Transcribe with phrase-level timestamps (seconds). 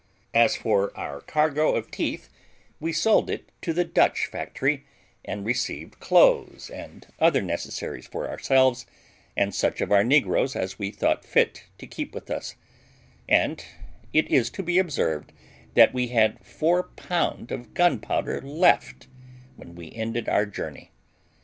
[0.33, 2.27] As for our cargo of teeth,
[2.79, 4.83] we sold it to the Dutch factory,
[5.23, 8.87] and received clothes and other necessaries for ourselves,
[9.37, 12.55] and such of our negroes as we thought fit to keep with us;
[13.29, 13.63] and
[14.11, 15.33] it is to be observed,
[15.75, 19.07] that we had four pound of gunpowder left
[19.55, 20.89] when we ended our journey.